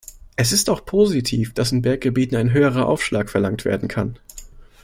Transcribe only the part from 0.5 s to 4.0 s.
ist auch positiv, dass in Berggebieten ein höherer Aufschlag verlangt werden